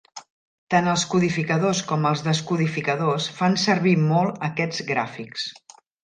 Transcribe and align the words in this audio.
Tant 0.73 0.87
els 0.91 1.01
codificadors 1.09 1.81
com 1.91 2.07
els 2.11 2.23
descodificadors 2.27 3.27
fan 3.41 3.57
servir 3.65 3.93
molt 4.05 4.41
aquests 4.49 4.81
gràfics. 4.89 5.45